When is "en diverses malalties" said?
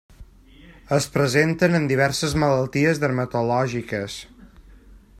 1.81-3.05